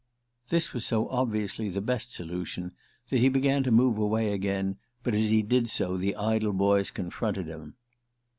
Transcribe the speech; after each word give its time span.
This 0.49 0.73
was 0.73 0.83
so 0.83 1.07
obviously 1.09 1.69
the 1.69 1.79
best 1.79 2.11
solution 2.11 2.71
that 3.11 3.19
he 3.19 3.29
began 3.29 3.61
to 3.61 3.69
move 3.69 3.99
away 3.99 4.33
again; 4.33 4.77
but 5.03 5.13
as 5.13 5.29
he 5.29 5.43
did 5.43 5.69
so 5.69 5.95
the 5.95 6.15
idle 6.15 6.53
boys 6.53 6.89
confronted 6.89 7.45
him. 7.45 7.75